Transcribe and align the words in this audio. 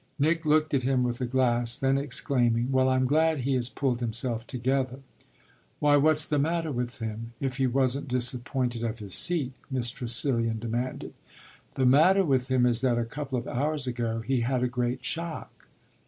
Nick 0.17 0.45
looked 0.47 0.73
at 0.73 0.81
him 0.81 1.03
with 1.03 1.21
a 1.21 1.27
glass, 1.27 1.77
then 1.77 1.95
exclaiming: 1.95 2.71
"Well, 2.71 2.89
I'm 2.89 3.05
glad 3.05 3.41
he 3.41 3.53
has 3.53 3.69
pulled 3.69 3.99
himself 3.99 4.47
together!" 4.47 5.01
"Why 5.77 5.95
what's 5.95 6.25
the 6.27 6.39
matter 6.39 6.71
with 6.71 6.97
him 6.97 7.33
if 7.39 7.57
he 7.57 7.67
wasn't 7.67 8.07
disappointed 8.07 8.81
of 8.83 8.97
his 8.97 9.13
seat?" 9.13 9.53
Miss 9.69 9.91
Tressilian 9.91 10.57
demanded. 10.57 11.13
"The 11.75 11.85
matter 11.85 12.25
with 12.25 12.49
him 12.49 12.65
is 12.65 12.81
that 12.81 12.97
a 12.97 13.05
couple 13.05 13.37
of 13.37 13.47
hours 13.47 13.85
ago 13.85 14.21
he 14.21 14.39
had 14.39 14.63
a 14.63 14.67
great 14.67 15.05
shock." 15.05 15.67